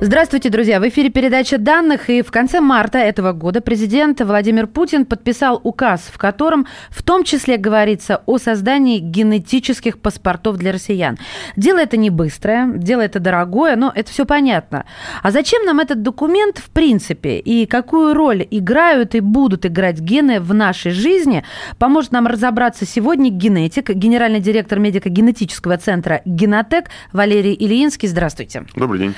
[0.00, 0.78] Здравствуйте, друзья!
[0.78, 6.08] В эфире передача данных, и в конце марта этого года президент Владимир Путин подписал указ,
[6.12, 11.18] в котором в том числе говорится о создании генетических паспортов для россиян.
[11.56, 14.84] Дело это не быстрое, дело это дорогое, но это все понятно.
[15.20, 20.40] А зачем нам этот документ в принципе, и какую роль играют и будут играть гены
[20.40, 21.42] в нашей жизни,
[21.76, 28.06] поможет нам разобраться сегодня генетик, генеральный директор медико-генетического центра «Генотек» Валерий Ильинский.
[28.06, 28.64] Здравствуйте.
[28.76, 29.14] Добрый день.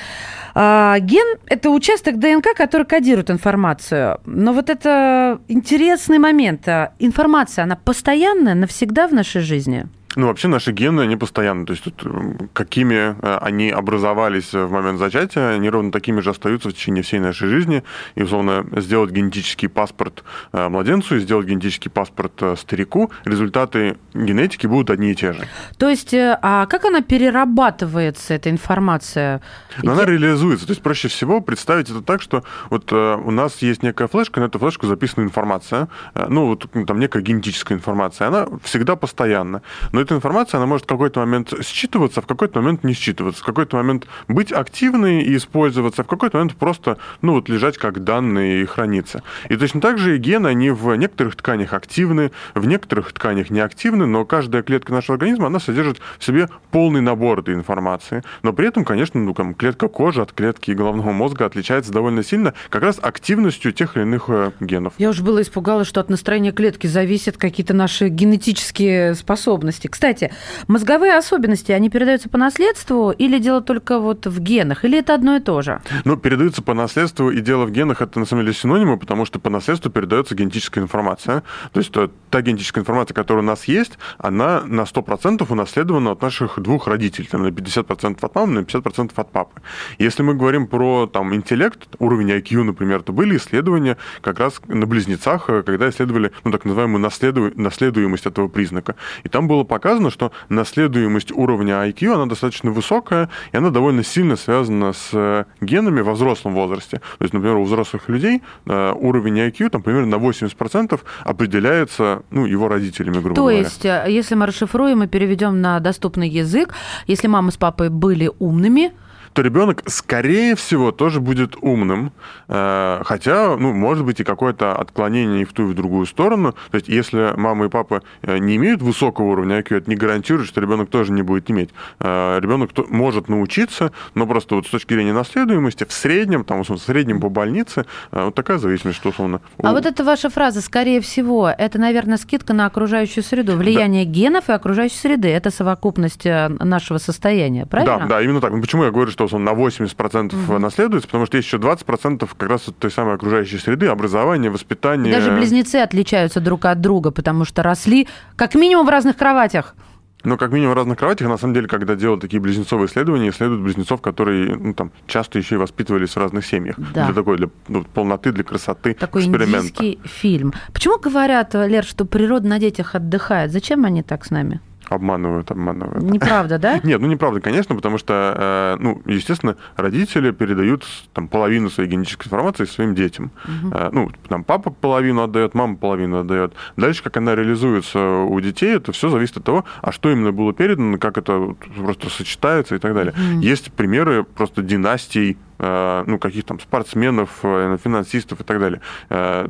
[0.55, 4.21] А, ген– это участок ДНК, который кодирует информацию.
[4.27, 6.69] Но вот это интересный момент.
[6.69, 9.87] А информация, она постоянная, навсегда в нашей жизни–
[10.17, 12.05] ну, вообще наши гены, они постоянно, то есть тут,
[12.53, 17.21] какими э, они образовались в момент зачатия, они ровно такими же остаются в течение всей
[17.21, 17.85] нашей жизни.
[18.17, 24.67] И, условно, сделать генетический паспорт э, младенцу и сделать генетический паспорт э, старику, результаты генетики
[24.67, 25.47] будут одни и те же.
[25.79, 29.41] То есть, а как она перерабатывается, эта информация?
[29.83, 30.67] Но она реализуется.
[30.67, 34.47] То есть, проще всего представить это так, что вот у нас есть некая флешка, на
[34.47, 39.63] эту флешку записана информация, ну, вот там некая генетическая информация, она всегда постоянна.
[39.93, 43.43] Но но эта информация, она может в какой-то момент считываться, в какой-то момент не считываться,
[43.43, 48.03] в какой-то момент быть активной и использоваться, в какой-то момент просто, ну, вот лежать как
[48.03, 49.23] данные и храниться.
[49.51, 54.07] И точно так же и гены, они в некоторых тканях активны, в некоторых тканях неактивны,
[54.07, 58.23] но каждая клетка нашего организма, она содержит в себе полный набор этой информации.
[58.43, 62.55] Но при этом, конечно, ну, там, клетка кожи от клетки головного мозга отличается довольно сильно
[62.71, 64.95] как раз активностью тех или иных э, генов.
[64.97, 69.90] Я уже было испугалась, что от настроения клетки зависят какие-то наши генетические способности.
[69.91, 70.33] Кстати,
[70.69, 75.37] мозговые особенности, они передаются по наследству или дело только вот в генах, или это одно
[75.37, 75.81] и то же?
[76.05, 79.39] Ну, передаются по наследству, и дело в генах это на самом деле синонимы, потому что
[79.39, 81.43] по наследству передается генетическая информация.
[81.73, 81.93] То есть
[82.31, 87.29] та генетическая информация, которая у нас есть, она на 100% унаследована от наших двух родителей,
[87.31, 89.61] там, на 50% от мамы, на 50% от папы.
[89.99, 94.87] Если мы говорим про там, интеллект, уровень IQ, например, то были исследования как раз на
[94.87, 97.51] близнецах, когда исследовали ну, так называемую наследу...
[97.55, 98.95] наследуемость этого признака.
[99.25, 99.80] И там было показано,
[100.11, 106.01] что наследуемость уровня IQ, она достаточно высокая, и она довольно сильно связана с э, генами
[106.01, 106.99] во взрослом возрасте.
[107.19, 112.47] То есть, например, у взрослых людей э, уровень IQ там примерно на 80% определяется ну,
[112.47, 113.59] его родителями, грубо То говоря.
[113.59, 116.75] То есть, э, если мы расшифруем и переведем на доступный язык,
[117.07, 118.93] если мама с папой были умными,
[119.33, 122.13] то ребенок, скорее всего, тоже будет умным,
[122.49, 126.55] э, хотя, ну, может быть и какое-то отклонение и в ту, и в другую сторону.
[126.71, 130.49] То есть, если мама и папа э, не имеют высокого уровня IQ, это не гарантирует,
[130.49, 131.71] что ребенок тоже не будет иметь.
[132.01, 136.79] Э, ребенок может научиться, но просто вот с точки зрения наследуемости, в среднем, там, в
[136.79, 139.41] среднем по больнице, вот такая зависимость, что условно.
[139.63, 144.11] А вот эта ваша фраза, скорее всего, это, наверное, скидка на окружающую среду, влияние да.
[144.11, 145.29] генов и окружающей среды.
[145.29, 147.99] Это совокупность нашего состояния, правильно?
[148.01, 148.53] Да, да, именно так.
[148.53, 150.59] Ну, почему я говорю, что что он на 80% угу.
[150.59, 155.13] наследуется, потому что есть еще 20% как раз от той самой окружающей среды, образования, воспитания.
[155.13, 159.75] Даже близнецы отличаются друг от друга, потому что росли как минимум в разных кроватях.
[160.23, 163.63] Но как минимум в разных кроватях, на самом деле, когда делают такие близнецовые исследования, исследуют
[163.63, 166.77] близнецов, которые ну, там, часто еще и воспитывались в разных семьях.
[166.95, 167.07] Да.
[167.07, 169.59] Для такой, для ну, полноты, для красоты, Такой эксперимента.
[169.59, 170.53] индийский фильм.
[170.73, 173.51] Почему говорят, Лер, что природа на детях отдыхает?
[173.51, 174.61] Зачем они так с нами?
[174.91, 176.03] Обманывают, обманывают.
[176.03, 176.81] Неправда, да?
[176.83, 182.27] Нет, ну неправда, конечно, потому что, э, ну, естественно, родители передают там половину своей генетической
[182.27, 183.31] информации своим детям.
[183.45, 183.75] Угу.
[183.93, 186.55] Ну, там папа половину отдает, мама половину отдает.
[186.77, 190.53] Дальше, как она реализуется у детей, это все зависит от того, а что именно было
[190.53, 193.15] передано, как это просто сочетается и так далее.
[193.15, 193.43] Угу.
[193.43, 198.81] Есть примеры просто династий э, ну, каких там спортсменов, финансистов и так далее.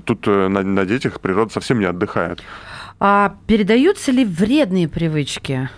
[0.05, 2.43] Тут на, на детях природа совсем не отдыхает.
[3.03, 5.71] А передаются ли вредные привычки?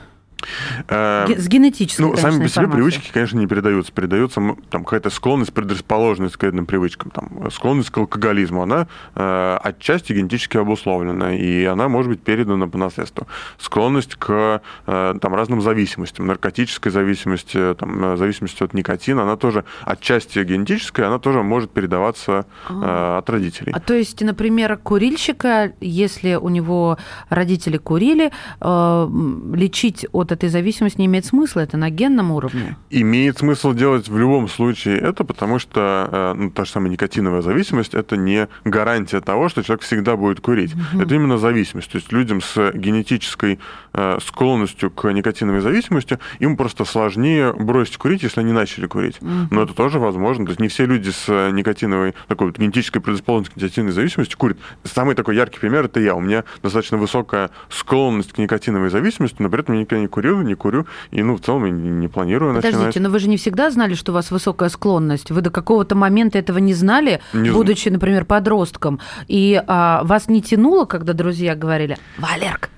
[0.88, 3.92] Э, с генетической, Ну, сами по себе привычки, конечно, не передаются.
[3.92, 7.10] Передается там какая-то склонность, предрасположенность к этим привычкам.
[7.10, 12.78] Там, склонность к алкоголизму, она э, отчасти генетически обусловлена, и она может быть передана по
[12.78, 13.26] наследству.
[13.58, 19.64] Склонность к э, там, разным зависимостям, наркотической зависимости, там, э, зависимости от никотина, она тоже
[19.84, 23.72] отчасти генетическая, она тоже может передаваться э, от родителей.
[23.74, 26.98] А то есть, например, курильщика, если у него
[27.28, 29.08] родители курили, э,
[29.54, 32.76] лечить от вот эта зависимость не имеет смысла, это на генном уровне.
[32.90, 37.42] Имеет смысл делать в любом случае это, потому что э, ну, та же самая никотиновая
[37.42, 40.74] зависимость это не гарантия того, что человек всегда будет курить.
[40.74, 41.02] Угу.
[41.02, 41.90] Это именно зависимость.
[41.90, 43.58] То есть людям с генетической
[43.92, 49.18] э, склонностью к никотиновой зависимости им просто сложнее бросить курить, если они начали курить.
[49.20, 49.48] Угу.
[49.50, 50.46] Но это тоже возможно.
[50.46, 54.56] То есть не все люди с никотиновой, такой вот генетической предрасположенностью к никотиновой зависимости курят.
[54.84, 56.14] Самый такой яркий пример это я.
[56.14, 60.42] У меня достаточно высокая склонность к никотиновой зависимости, но при этом я никогда не курил,
[60.42, 63.04] не курю, и ну в целом я не планирую Подождите, начинать.
[63.08, 65.30] но вы же не всегда знали, что у вас высокая склонность.
[65.30, 69.00] Вы до какого-то момента этого не знали, не будучи, например, подростком.
[69.26, 72.70] И а, вас не тянуло, когда друзья говорили, Валерк,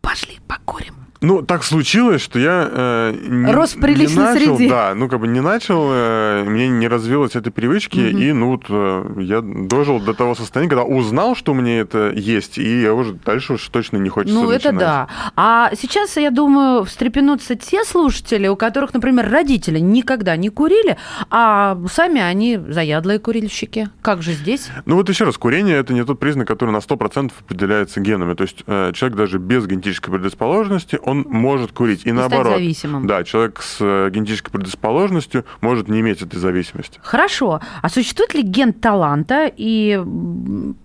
[0.00, 0.97] пошли покурим.
[1.20, 4.70] Ну, так случилось, что я э, не, Рос в приличной не начал, среде.
[4.70, 8.18] да, ну, как бы не начал, э, мне не развилась этой привычки, угу.
[8.18, 12.10] и, ну, вот э, я дожил до того состояния, когда узнал, что у меня это
[12.10, 15.08] есть, и я уже дальше уж точно не хочется Ну, это да.
[15.34, 20.96] А сейчас, я думаю, встрепенутся те слушатели, у которых, например, родители никогда не курили,
[21.30, 23.90] а сами они заядлые курильщики.
[24.02, 24.68] Как же здесь?
[24.86, 28.34] Ну, вот еще раз, курение– это не тот признак, который на 100% определяется генами.
[28.34, 32.04] То есть э, человек даже без генетической предрасположенности, он может курить.
[32.04, 32.54] И, и наоборот.
[32.54, 33.06] зависимым.
[33.06, 37.00] Да, человек с э, генетической предрасположенностью может не иметь этой зависимости.
[37.02, 37.60] Хорошо.
[37.82, 40.00] А существует ли ген таланта и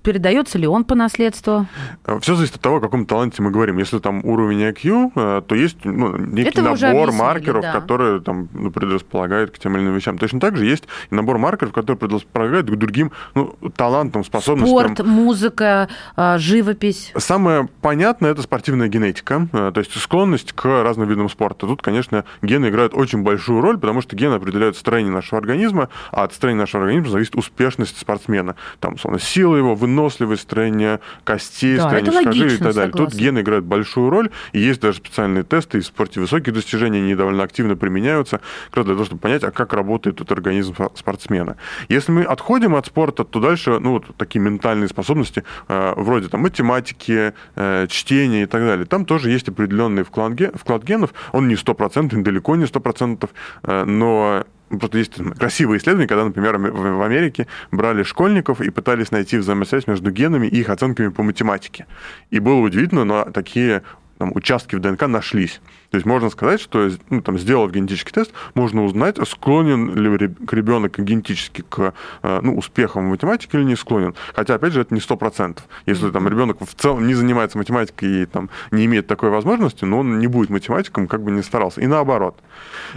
[0.03, 1.67] передается ли он по наследству?
[2.05, 3.77] Э, Все зависит от того, о каком таланте мы говорим.
[3.77, 7.73] Если там уровень IQ, э, то есть ну, некий Это набор маркеров, да.
[7.73, 10.17] которые там, ну, предрасполагают к тем или иным вещам.
[10.17, 14.95] Точно так же есть набор маркеров, которые предрасполагают к другим ну, талантам, способностям.
[14.95, 15.89] Спорт, музыка,
[16.37, 17.11] живопись.
[17.17, 19.47] Самое понятное– это спортивная генетика.
[19.51, 21.65] То есть склонность к разным видам спорта.
[21.65, 26.25] Тут, конечно, гены играют очень большую роль, потому что гены определяют строение нашего организма, а
[26.25, 28.55] от строения нашего организма зависит успешность спортсмена.
[28.79, 32.91] Там, словно, сила его, выносливость, строение костей, да, строение сухожилий и так далее.
[32.91, 33.05] Согласна.
[33.07, 36.99] Тут гены играют большую роль, и есть даже специальные тесты и в спорте высоких достижений,
[36.99, 40.75] они довольно активно применяются, как раз для того, чтобы понять, а как работает этот организм
[40.93, 41.57] спортсмена.
[41.89, 46.41] Если мы отходим от спорта, то дальше, ну, вот такие ментальные способности, э, вроде там
[46.41, 51.47] математики, э, чтения и так далее, там тоже есть определенные определенный вклад, вклад генов, он
[51.47, 53.29] не стопроцентный, далеко не стопроцентный,
[53.63, 59.37] э, но Просто есть красивые исследования, когда, например, в Америке брали школьников и пытались найти
[59.37, 61.85] взаимосвязь между генами и их оценками по математике.
[62.31, 63.83] И было удивительно, но такие
[64.17, 65.61] там, участки в ДНК нашлись.
[65.93, 70.09] То есть можно сказать, что ну, там, сделав генетический тест, можно узнать, склонен ли
[70.51, 71.93] ребенок генетически к
[72.23, 74.15] э, ну, успехам в математике или не склонен.
[74.33, 75.65] Хотя, опять же, это не сто процентов.
[75.85, 79.99] Если там ребенок в целом не занимается математикой и там, не имеет такой возможности, но
[79.99, 81.79] он не будет математиком, как бы не старался.
[81.79, 82.39] И наоборот.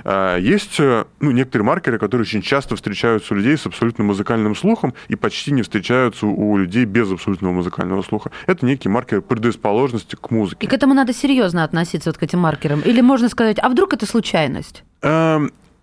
[0.04, 4.56] Э, есть э, ну, некоторые маркеры, которые очень часто встречаются у людей с абсолютным музыкальным
[4.56, 8.30] слухом и почти не встречаются у людей без абсолютного музыкального слуха.
[8.46, 10.64] Это некие маркеры предрасположенности к музыке.
[10.64, 12.85] И к этому надо серьезно относиться, вот к этим маркерам.
[12.86, 14.84] Или можно сказать, а вдруг это случайность?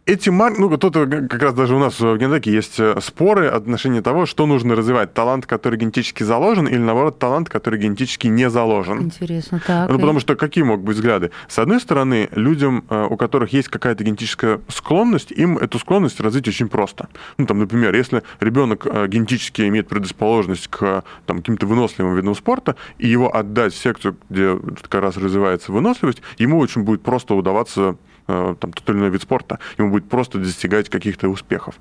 [0.05, 4.01] Эти марки, ну, тут как раз даже у нас в Генетеке есть э, споры отношения
[4.01, 5.13] того, что нужно развивать.
[5.13, 9.03] Талант, который генетически заложен, или, наоборот, талант, который генетически не заложен.
[9.03, 9.89] Интересно, так.
[9.89, 11.31] Ну, потому что какие могут быть взгляды?
[11.47, 16.49] С одной стороны, людям, э, у которых есть какая-то генетическая склонность, им эту склонность развить
[16.49, 17.07] очень просто.
[17.38, 22.75] Ну, там, например, если ребенок э, генетически имеет предрасположенность к там, каким-то выносливым видам спорта,
[22.97, 27.83] и его отдать в секцию, где как раз развивается выносливость, ему очень будет просто удаваться
[27.85, 27.95] Э,
[28.27, 31.75] там, тот или иной вид спорта, ему будет просто достигать каких-то успехов.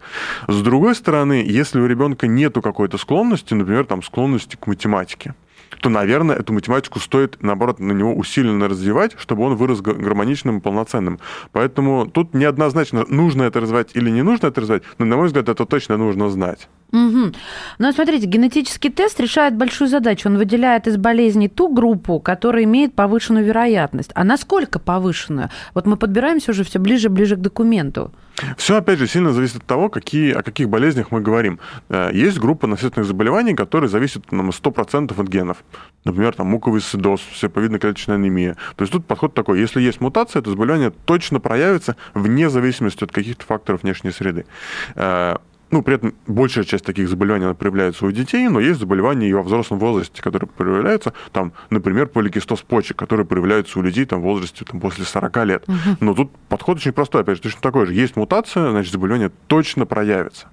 [0.49, 5.35] С другой стороны, если у ребенка нету какой-то склонности, например, там, склонности к математике,
[5.81, 10.61] то, наверное, эту математику стоит, наоборот, на него усиленно развивать, чтобы он вырос гармоничным и
[10.61, 11.19] полноценным.
[11.53, 15.49] Поэтому тут неоднозначно, нужно это развивать или не нужно это развивать, но, на мой взгляд,
[15.49, 16.69] это точно нужно знать.
[16.93, 17.33] Угу.
[17.79, 20.29] Ну, смотрите, генетический тест решает большую задачу.
[20.29, 24.11] Он выделяет из болезней ту группу, которая имеет повышенную вероятность.
[24.15, 25.49] А насколько повышенную?
[25.73, 28.13] Вот мы подбираемся уже все ближе и ближе к документу.
[28.57, 31.61] Все, опять же, сильно зависит от того, какие, о каких болезнях мы говорим.
[31.89, 35.65] Э, есть группа наследственных заболеваний, которые зависят на 100% от генов.
[36.05, 38.57] Например, там муковисцидоз, всеповидно-клеточная анемия.
[38.77, 43.13] То есть тут подход такой, если есть мутация, это заболевание точно проявится вне зависимости от
[43.13, 44.47] каких-то факторов внешней среды.
[45.73, 49.33] Ну, при этом большая часть таких заболеваний она проявляется у детей, но есть заболевания и
[49.33, 54.25] во взрослом возрасте, которые проявляются, там, например, поликистоз почек, который проявляется у людей там, в
[54.25, 55.65] возрасте там, после 40 лет.
[55.67, 55.97] Угу.
[56.01, 57.95] Но тут подход очень простой, опять же, точно такой же.
[57.95, 60.49] Есть мутация, значит, заболевание точно проявится.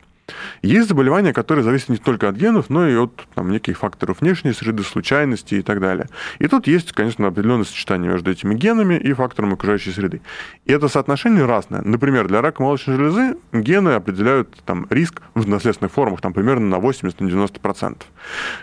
[0.62, 4.54] Есть заболевания, которые зависят не только от генов, но и от там, неких факторов внешней
[4.54, 6.08] среды, случайности и так далее.
[6.40, 10.22] И тут есть, конечно, определенное сочетание между этими генами и фактором окружающей среды.
[10.66, 11.82] И это соотношение разное.
[11.82, 16.82] Например, для рака молочной железы гены определяют там, риск в наследственных формах там, примерно на
[16.82, 17.98] 80-90%.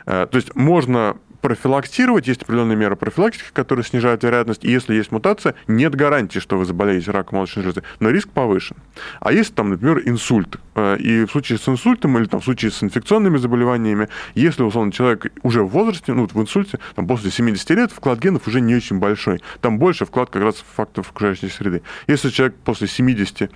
[0.06, 1.16] Э, то есть можно
[1.46, 6.58] профилактировать, есть определенные меры профилактики, которые снижают вероятность, и если есть мутация, нет гарантии, что
[6.58, 8.76] вы заболеете раком молочной железы, но риск повышен.
[9.20, 12.72] А если там, например, инсульт, э, и в случае с инсультом или там, в случае
[12.72, 17.70] с инфекционными заболеваниями, если, условно, человек уже в возрасте, ну, в инсульте, там, после 70
[17.70, 19.40] лет, вклад генов уже не очень большой.
[19.60, 21.82] Там больше вклад как раз факторов окружающей среды.
[22.08, 23.52] Если человек после 70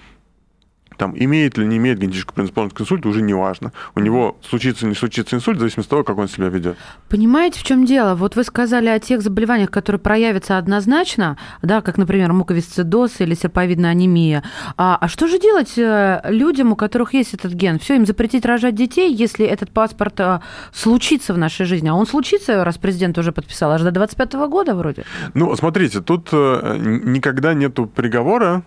[1.00, 3.72] там, имеет или не имеет генетическую предрасположенность к инсульту, уже не важно.
[3.94, 6.76] У него случится или не случится инсульт, в зависимости от того, как он себя ведет.
[7.08, 8.14] Понимаете, в чем дело?
[8.14, 13.92] Вот вы сказали о тех заболеваниях, которые проявятся однозначно, да, как, например, муковисцидоз или серповидная
[13.92, 14.44] анемия.
[14.76, 17.78] А, а что же делать э, людям, у которых есть этот ген?
[17.78, 21.88] Все, им запретить рожать детей, если этот паспорт а, случится в нашей жизни.
[21.88, 25.04] А он случится, раз президент уже подписал, аж до 25 года вроде.
[25.32, 28.64] Ну, смотрите, тут э, никогда нету приговора,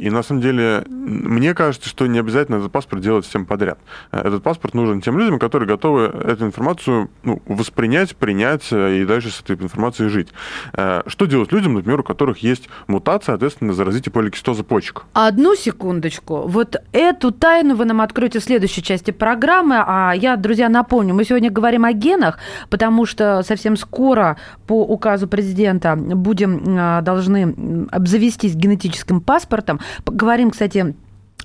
[0.00, 3.78] и на самом деле, мне кажется, кажется, что не обязательно этот паспорт делать всем подряд.
[4.12, 9.04] Э, этот паспорт нужен тем людям, которые готовы эту информацию ну, воспринять, принять э, и
[9.04, 10.28] дальше с этой информацией жить.
[10.72, 15.04] Э, что делать людям, например, у которых есть мутация, соответственно, заразите поликистоза почек?
[15.14, 16.42] Одну секундочку.
[16.46, 19.82] Вот эту тайну вы нам откроете в следующей части программы.
[19.84, 22.38] А я, друзья, напомню, мы сегодня говорим о генах,
[22.70, 24.36] потому что совсем скоро
[24.68, 29.80] по указу президента будем должны обзавестись генетическим паспортом.
[30.04, 30.94] Поговорим, кстати,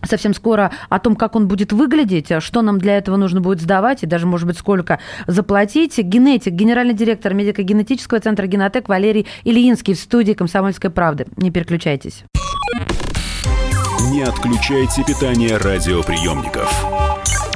[0.04, 4.04] совсем скоро о том, как он будет выглядеть, что нам для этого нужно будет сдавать
[4.04, 5.98] и даже, может быть, сколько заплатить.
[5.98, 11.28] Генетик, генеральный директор медико-генетического центра «Генотек» Валерий Ильинский в студии «Комсомольской правды».
[11.38, 12.24] Не переключайтесь.
[14.12, 16.86] Не отключайте питание радиоприемников.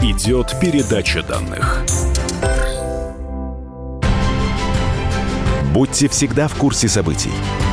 [0.02, 1.84] Идет передача данных.
[5.74, 7.32] Будьте всегда в курсе событий.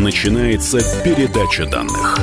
[0.00, 2.18] Начинается передача данных.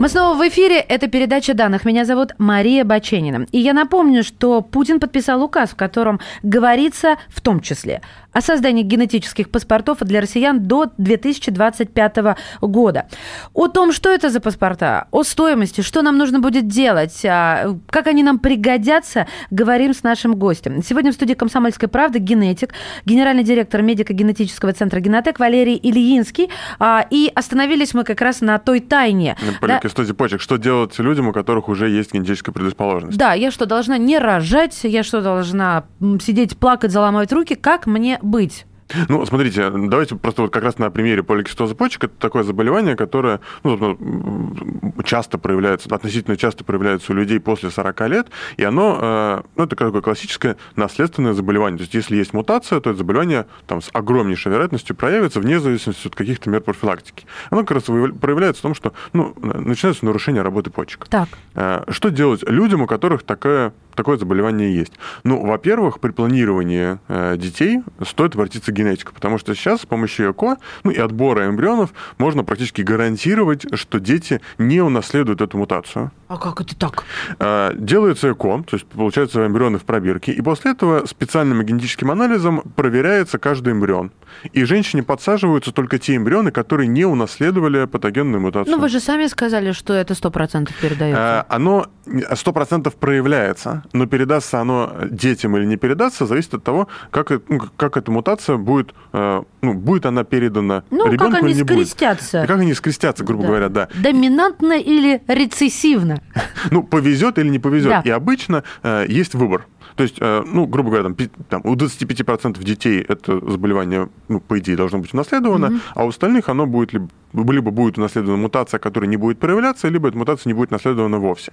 [0.00, 0.80] Мы снова в эфире.
[0.80, 1.84] Это передача данных.
[1.84, 3.46] Меня зовут Мария Баченина.
[3.52, 8.02] И я напомню, что Путин подписал указ, в котором говорится в том числе
[8.38, 13.06] о создании генетических паспортов для россиян до 2025 года.
[13.52, 18.06] О том, что это за паспорта, о стоимости, что нам нужно будет делать, а, как
[18.06, 20.84] они нам пригодятся, говорим с нашим гостем.
[20.84, 26.48] Сегодня в студии «Комсомольской правды» генетик, генеральный директор медико-генетического центра «Генотек» Валерий Ильинский.
[26.78, 29.36] А, и остановились мы как раз на той тайне.
[29.60, 29.80] На да?
[30.14, 30.40] почек.
[30.40, 33.18] Что делать людям, у которых уже есть генетическая предрасположенность?
[33.18, 34.78] Да, я что, должна не рожать?
[34.84, 35.86] Я что, должна
[36.20, 37.56] сидеть, плакать, заломать руки?
[37.56, 38.66] Как мне быть?
[39.08, 42.04] Ну, смотрите, давайте просто вот как раз на примере поликистоза почек.
[42.04, 48.28] Это такое заболевание, которое ну, часто проявляется, относительно часто проявляется у людей после 40 лет,
[48.56, 51.78] и оно, э, ну, это такое классическое наследственное заболевание.
[51.78, 56.06] То есть, если есть мутация, то это заболевание там, с огромнейшей вероятностью проявится вне зависимости
[56.06, 57.26] от каких-то мер профилактики.
[57.50, 61.06] Оно как раз проявляется в том, что ну, начинается нарушение работы почек.
[61.08, 61.28] Так.
[61.54, 64.92] Э, что делать людям, у которых такая такое заболевание есть.
[65.24, 70.30] Ну, во-первых, при планировании э, детей стоит обратиться к генетику, потому что сейчас с помощью
[70.30, 76.12] ЭКО, ну и отбора эмбрионов можно практически гарантировать, что дети не унаследуют эту мутацию.
[76.28, 77.04] А как это так?
[77.40, 82.62] Э, делается ЭКО, то есть получаются эмбрионы в пробирке, и после этого специальным генетическим анализом
[82.76, 84.12] проверяется каждый эмбрион.
[84.52, 88.76] И женщине подсаживаются только те эмбрионы, которые не унаследовали патогенную мутацию.
[88.76, 91.46] Ну, вы же сами сказали, что это 100% передается.
[91.48, 97.30] Э, оно 100% проявляется, но передастся оно детям или не передастся, зависит от того, как,
[97.48, 101.58] ну, как эта мутация будет, э, ну, будет она передана ну, ребенку как они или
[101.58, 102.38] не скрестятся.
[102.38, 102.48] будет.
[102.48, 103.48] Как они скрестятся, грубо да.
[103.48, 103.88] говоря, да.
[103.94, 106.20] Доминантно или рецессивно.
[106.70, 107.90] Ну, повезет или не повезет.
[107.90, 108.02] Да.
[108.04, 109.66] И обычно э, есть выбор.
[109.98, 111.16] То есть, э, ну, грубо говоря, там,
[111.48, 115.80] там, у 25% детей это заболевание, ну, по идее, должно быть унаследовано, mm-hmm.
[115.96, 117.08] а у остальных оно будет либо,
[117.52, 121.52] либо будет унаследована мутация, которая не будет проявляться, либо эта мутация не будет наследована вовсе.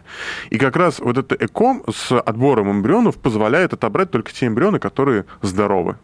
[0.52, 5.26] И как раз вот это ЭКО с отбором эмбрионов позволяет отобрать только те эмбрионы, которые
[5.42, 5.96] здоровы.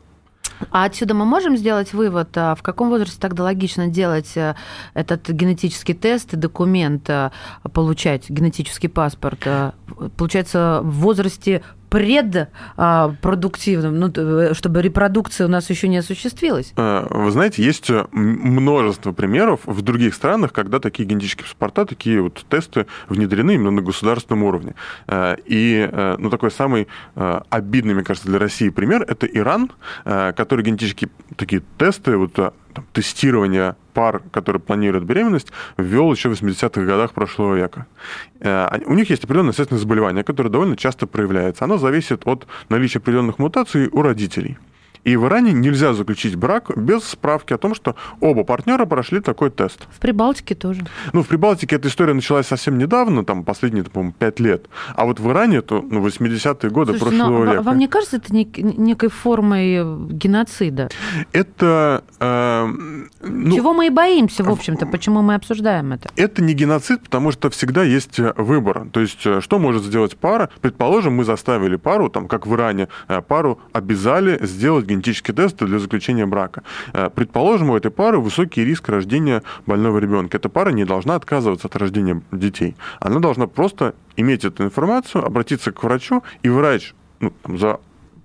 [0.71, 4.55] А отсюда мы можем сделать вывод, а в каком возрасте тогда логично делать э,
[4.93, 7.31] этот генетический тест и документ, э,
[7.73, 9.39] получать генетический паспорт?
[9.45, 9.71] Э,
[10.17, 14.11] получается, в возрасте предпродуктивным, ну,
[14.53, 16.73] чтобы репродукция у нас еще не осуществилась?
[16.75, 22.85] Вы знаете, есть множество примеров в других странах, когда такие генетические паспорта, такие вот тесты
[23.09, 24.75] внедрены именно на государственном уровне.
[25.11, 29.71] И ну, такой самый обидный, мне кажется, для России пример– это Иран,
[30.03, 32.53] который генетические такие тесты, вот
[32.93, 37.85] тестирование пар, которые планируют беременность, ввел еще в 80-х годах прошлого века.
[38.39, 41.65] Э, у них есть определенное наследственное заболевание, которое довольно часто проявляется.
[41.65, 44.57] Оно зависит от наличия определенных мутаций у родителей.
[45.03, 49.49] И в Иране нельзя заключить брак без справки о том, что оба партнера прошли такой
[49.49, 49.87] тест.
[49.91, 50.85] В Прибалтике тоже.
[51.13, 54.67] Ну, в Прибалтике эта история началась совсем недавно, там, последние, по-моему, пять лет.
[54.95, 57.63] А вот в Иране, это ну, 80-е годы Слушайте, прошлого но века.
[57.63, 60.89] Вам не кажется это некой формой геноцида?
[61.31, 62.03] Это...
[62.19, 62.67] Э,
[63.21, 66.09] ну, Чего мы и боимся, в общем-то, почему мы обсуждаем это?
[66.15, 68.87] Это не геноцид, потому что всегда есть э, выбор.
[68.91, 70.49] То есть, э, что может сделать пара?
[70.61, 75.79] Предположим, мы заставили пару, там, как в Иране, э, пару обязали сделать генетические тесты для
[75.79, 76.63] заключения брака.
[76.93, 80.37] Э, предположим, у этой пары высокий риск рождения больного ребенка.
[80.37, 82.75] Эта пара не должна отказываться от рождения детей.
[82.99, 87.79] Она должна просто иметь эту информацию, обратиться к врачу, и врач ну, за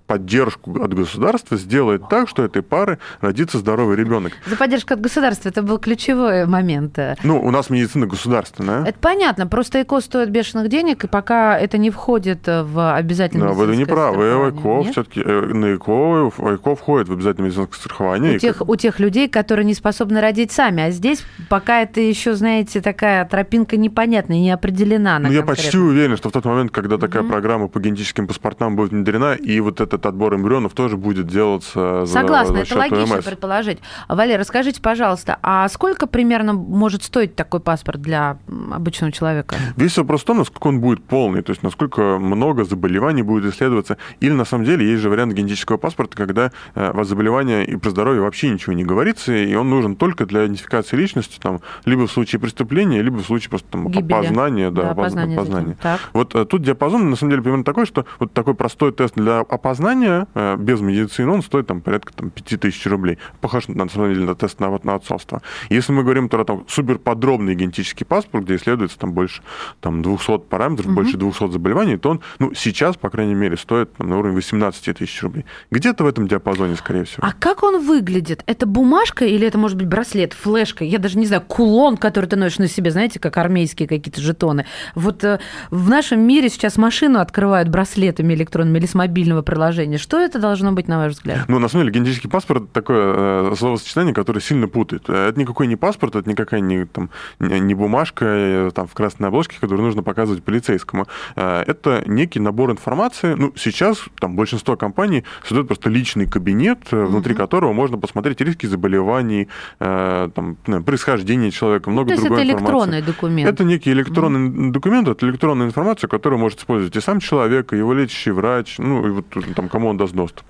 [0.07, 4.33] поддержку от государства сделает так, что этой пары родится здоровый ребенок.
[4.45, 6.97] За поддержку от государства это был ключевой момент.
[7.23, 8.85] Ну, у нас медицина государственная.
[8.85, 13.53] Это понятно, просто ЭКО стоит бешеных денег, и пока это не входит в обязательное Да,
[13.53, 18.35] вы не правы, ЭКО все-таки э, на ЭКО, ЭКО входит в обязательное медицинское страхование.
[18.37, 22.33] У тех, у тех людей, которые не способны родить сами, а здесь пока это еще,
[22.33, 25.19] знаете, такая тропинка непонятная, не определена.
[25.19, 27.29] Ну, я почти уверен, что в тот момент, когда такая mm-hmm.
[27.29, 32.05] программа по генетическим паспортам будет внедрена, и вот это этот отбор эмбрионов тоже будет делаться
[32.05, 33.25] Согласна, за, за это логично ОМС.
[33.25, 33.79] предположить.
[34.07, 38.37] Валерий, расскажите, пожалуйста, а сколько примерно может стоить такой паспорт для
[38.71, 39.55] обычного человека?
[39.75, 43.97] Весь вопрос в том, насколько он будет полный, то есть насколько много заболеваний будет исследоваться.
[44.19, 47.89] Или на самом деле есть же вариант генетического паспорта, когда э, о заболевании и про
[47.89, 52.11] здоровье вообще ничего не говорится, и он нужен только для идентификации личности, там, либо в
[52.11, 54.69] случае преступления, либо в случае просто там, опознания.
[54.71, 55.35] Да, да опознания.
[55.35, 55.77] опознания.
[56.13, 59.39] Вот э, тут диапазон на самом деле примерно такой, что вот такой простой тест для
[59.39, 63.17] опознания опознания э, без медицины, он стоит там, порядка там, 5000 рублей.
[63.41, 65.41] Похож, на самом деле, на тест на, на отцовство.
[65.69, 69.41] Если мы говорим про там, суперподробный генетический паспорт, где исследуется там, больше
[69.79, 70.95] там, 200 параметров, угу.
[70.95, 74.97] больше 200 заболеваний, то он ну, сейчас, по крайней мере, стоит там, на уровне 18
[74.97, 75.45] тысяч рублей.
[75.71, 77.25] Где-то в этом диапазоне, скорее всего.
[77.25, 78.43] А как он выглядит?
[78.45, 80.83] Это бумажка или это может быть браслет, флешка?
[80.83, 84.65] Я даже не знаю, кулон, который ты носишь на себе, знаете, как армейские какие-то жетоны.
[84.95, 85.39] Вот э,
[85.69, 89.97] в нашем мире сейчас машину открывают браслетами электронными или с мобильного приложения приложение.
[89.97, 91.45] Что это должно быть, на ваш взгляд?
[91.47, 95.03] Ну, на самом деле, генетический паспорт– такое э, словосочетание, которое сильно путает.
[95.07, 99.27] Э, это никакой не паспорт, это никакая не, там, не бумажка э, там, в красной
[99.27, 101.07] обложке, которую нужно показывать полицейскому.
[101.35, 103.35] Это некий набор информации.
[103.35, 107.41] Ну, сейчас там большинство компаний создают просто личный кабинет, внутри угу.
[107.41, 109.47] которого можно посмотреть риски заболеваний,
[109.79, 112.53] там, происхождение человека, много ну, другой это информации.
[112.53, 113.49] это электронный документ.
[113.49, 114.71] Это некий электронный угу.
[114.71, 119.07] документ, это электронная информация, которую может использовать и сам человек, и его лечащий врач, ну,
[119.07, 119.25] и вот
[119.55, 120.45] там кому он даст доступ?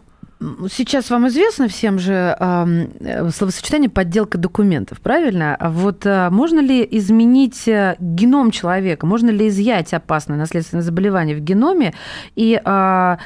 [0.69, 5.56] Сейчас вам известно всем же э, словосочетание подделка документов, правильно?
[5.56, 9.08] А вот э, можно ли изменить э, геном человека?
[9.08, 11.95] Можно ли изъять опасное наследственное заболевание в геноме?
[12.36, 13.17] И э,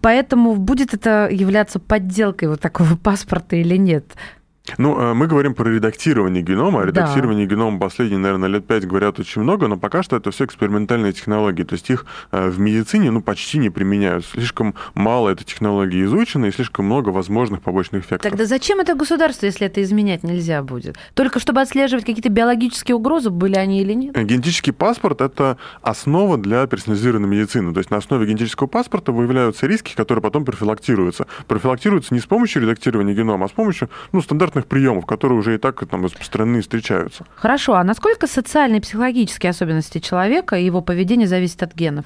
[0.00, 4.04] поэтому будет это являться подделкой вот такого паспорта или нет?
[4.78, 6.82] Ну, э, мы говорим про редактирование генома.
[6.82, 7.54] О редактировании да.
[7.54, 11.64] генома последние, наверное, лет пять говорят очень много, но пока что это все экспериментальные технологии.
[11.64, 14.26] То есть их э, в медицине ну, почти не применяют.
[14.26, 18.30] Слишком мало этой технологии изучено и слишком много возможных побочных эффектов.
[18.30, 20.96] Тогда зачем это государство, если это изменять нельзя будет?
[21.14, 24.16] Только чтобы отслеживать какие-то биологические угрозы, были они или нет?
[24.16, 27.72] Генетический паспорт– это основа для персонализированной медицины.
[27.72, 31.26] То есть на основе генетического паспорта выявляются риски, которые потом профилактируются.
[31.46, 35.54] Профилактируются не с помощью редактирования генома, а с помощью ну, стандартных стандартных приемов, которые уже
[35.54, 37.24] и так там распространены встречаются.
[37.36, 42.04] Хорошо, а насколько социальные и психологические особенности человека и его поведение зависят от генов?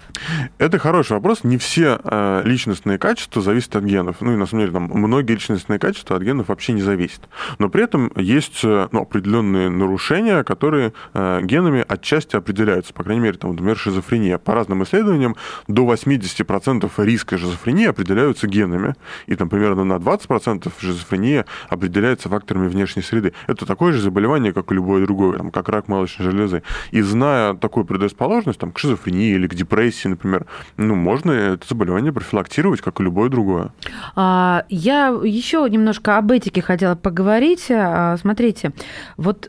[0.59, 1.45] Это хороший вопрос.
[1.45, 4.17] Не все э, личностные качества зависят от генов.
[4.21, 7.21] Ну и на самом деле там многие личностные качества от генов вообще не зависят.
[7.59, 12.93] Но при этом есть э, ну, определенные нарушения, которые э, генами отчасти определяются.
[12.93, 14.39] По крайней мере, там, например, шизофрения.
[14.39, 15.37] По разным исследованиям
[15.69, 18.95] до 80% риска шизофрении определяются генами.
[19.27, 23.33] И там примерно на 20% шизофрения определяется факторами внешней среды.
[23.47, 26.63] Это такое же заболевание, как и любое другое, там, как рак молочной железы.
[26.91, 32.13] И зная такую предрасположенность там, к шизофрении или к депрессии, например, ну, можно это заболевание
[32.13, 33.71] профилактировать, как и любое другое.
[34.17, 37.67] А, я еще немножко об этике хотела поговорить.
[37.71, 38.73] А, смотрите,
[39.17, 39.49] вот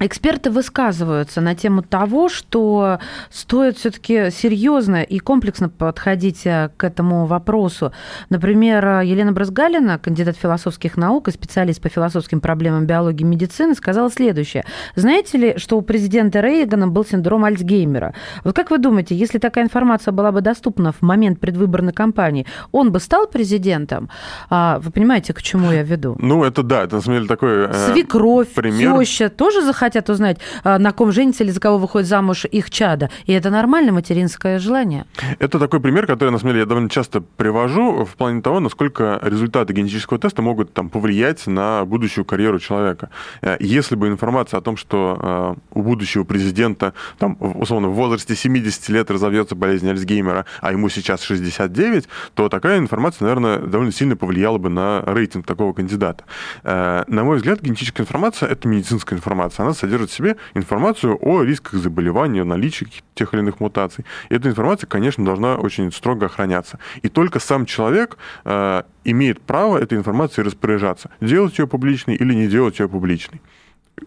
[0.00, 2.98] Эксперты высказываются на тему того, что
[3.30, 7.92] стоит все-таки серьезно и комплексно подходить э, к этому вопросу.
[8.28, 14.10] Например, Елена Бразгалина, кандидат философских наук и специалист по философским проблемам биологии и медицины, сказала
[14.10, 14.64] следующее.
[14.96, 18.14] Знаете ли, что у президента Рейгана был синдром Альцгеймера?
[18.42, 22.90] Вот как вы думаете, если такая информация была бы доступна в момент предвыборной кампании, он
[22.90, 24.10] бы стал президентом?
[24.50, 26.16] А, вы понимаете, к чему я веду?
[26.18, 28.98] Ну, это да, это на самом деле такой э, Свекровь, пример.
[28.98, 32.70] теща тоже захотела хотят узнать, а, на ком женится или за кого выходит замуж их
[32.70, 33.10] чада.
[33.26, 35.04] И это нормальное материнское желание.
[35.38, 39.20] Это такой пример, который, на самом деле, я довольно часто привожу в плане того, насколько
[39.22, 43.10] результаты генетического теста могут там, повлиять на будущую карьеру человека.
[43.42, 48.34] Э, если бы информация о том, что э, у будущего президента, там, условно, в возрасте
[48.34, 54.16] 70 лет разовьется болезнь Альцгеймера, а ему сейчас 69, то такая информация, наверное, довольно сильно
[54.16, 56.24] повлияла бы на рейтинг такого кандидата.
[56.64, 59.64] Э, на мой взгляд, генетическая информация– это медицинская информация.
[59.64, 64.04] Она содержит в себе информацию о рисках заболевания, наличии тех или иных мутаций.
[64.28, 66.78] И эта информация, конечно, должна очень строго охраняться.
[67.02, 72.46] И только сам человек э, имеет право этой информацией распоряжаться, делать ее публичной или не
[72.46, 73.40] делать ее публичной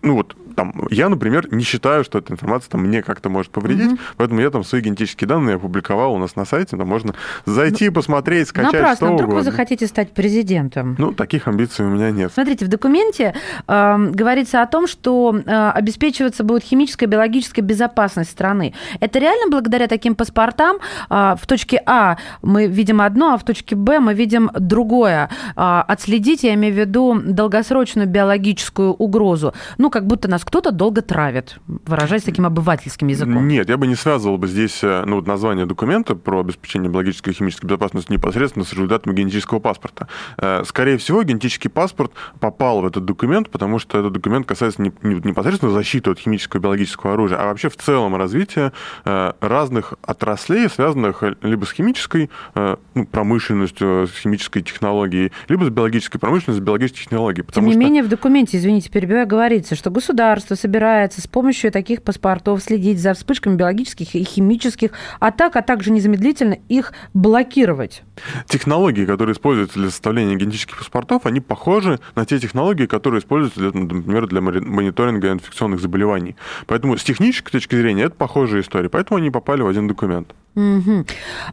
[0.02, 3.92] ну вот там, я, например, не считаю, что эта информация там, мне как-то может повредить,
[3.92, 4.16] mm-hmm.
[4.18, 7.14] поэтому я там свои генетические данные опубликовал у нас на сайте, там можно
[7.46, 9.36] зайти, ну, посмотреть, скачать, Напрасно, что вдруг угодно.
[9.36, 10.96] вы захотите стать президентом.
[10.98, 12.32] Ну, таких амбиций у меня нет.
[12.34, 13.36] Смотрите, в документе
[13.68, 18.74] э, говорится о том, что э, обеспечиваться будет химическая и биологическая безопасность страны.
[19.02, 20.78] Это реально благодаря таким паспортам
[21.10, 25.30] э, в точке А мы видим одно, а в точке Б мы видим другое.
[25.58, 31.02] Э, отследить, я имею в виду долгосрочную биологическую угрозу ну, как будто нас кто-то долго
[31.02, 33.48] травит, выражаясь таким обывательским языком.
[33.48, 37.34] Нет, я бы не связывал бы здесь э, ну, название документа про обеспечение биологической и
[37.34, 40.08] химической безопасности непосредственно с результатами генетического паспорта.
[40.38, 44.94] Э, скорее всего, генетический паспорт попал в этот документ, потому что этот документ касается не,
[45.04, 48.74] не, непосредственно защиты от химического и биологического оружия, а вообще в целом развития
[49.06, 56.20] э, разных отраслей, связанных либо с химической ну, промышленностью, с химической технологией, либо с биологической
[56.20, 57.46] промышленностью, с биологической технологией.
[57.52, 57.80] Тем не что...
[57.80, 63.00] менее, в документе, извините, перебиваю, говорится, говорится, что государство собирается с помощью таких паспортов следить
[63.00, 68.04] за вспышками биологических и химических атак, а также незамедлительно их блокировать.
[68.48, 73.72] Технологии, которые используются для составления генетических паспортов, они похожи на те технологии, которые используются, для,
[73.72, 76.36] например, для мониторинга инфекционных заболеваний.
[76.68, 80.34] Поэтому с технической точки зрения это похожая история, поэтому они попали в один документ.
[80.56, 81.06] Угу.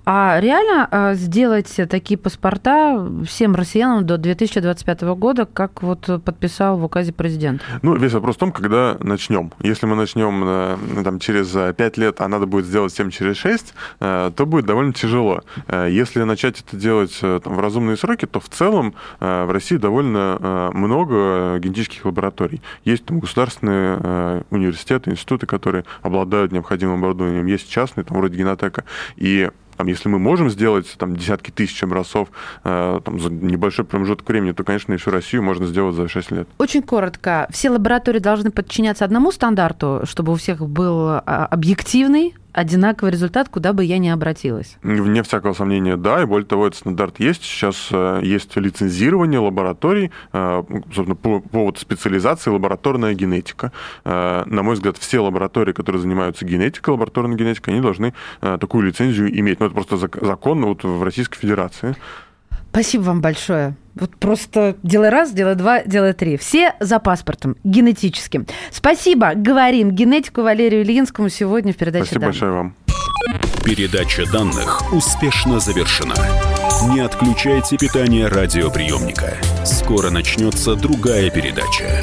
[0.04, 6.84] А реально а, сделать такие паспорта всем россиянам до 2025 года, как вот подписал в
[6.84, 7.62] указе президент?
[7.82, 9.52] Ну, весь вопрос в том, когда начнем.
[9.60, 13.74] Если мы начнем э, там, через 5 лет, а надо будет сделать 7 через 6,
[14.00, 15.42] э, то будет довольно тяжело.
[15.66, 20.70] Э, если начать это делать там, в разумные сроки, то в целом в России довольно
[20.72, 22.62] много генетических лабораторий.
[22.84, 27.46] Есть там государственные университеты, институты, которые обладают необходимым оборудованием.
[27.46, 28.84] Есть частные, там, вроде Генотека.
[29.16, 32.28] И там, если мы можем сделать там, десятки тысяч образцов
[32.64, 36.48] э, там, за небольшой промежуток времени, то, конечно, всю Россию можно сделать за 6 лет.
[36.58, 37.48] Очень коротко.
[37.50, 43.72] Все лаборатории должны подчиняться одному стандарту, чтобы у всех был а, объективный одинаковый результат, куда
[43.72, 44.76] бы я ни обратилась.
[44.82, 46.22] Вне всякого сомнения, да.
[46.22, 47.42] И более того, этот стандарт есть.
[47.42, 50.62] Сейчас э, есть лицензирование лабораторий, э,
[50.94, 53.72] собственно, по поводу специализации лабораторная генетика.
[54.04, 59.38] Э, на мой взгляд, все лаборатории, которые занимаются генетикой, лабораторной генетикой, они должны такую лицензию
[59.38, 59.60] иметь.
[59.60, 61.96] Ну, это просто законно вот в Российской Федерации.
[62.72, 63.76] Спасибо вам большое.
[63.94, 66.38] Вот просто делай раз, делай два, делай три.
[66.38, 68.46] Все за паспортом, генетическим.
[68.70, 72.34] Спасибо, говорим генетику Валерию Ильинскому сегодня в передаче Спасибо данных.
[72.34, 72.74] большое вам.
[73.62, 76.14] Передача данных успешно завершена.
[76.94, 79.36] Не отключайте питание радиоприемника.
[79.66, 82.00] Скоро начнется другая передача.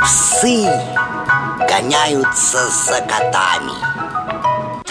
[0.00, 0.64] Псы
[1.68, 3.93] гоняются за котами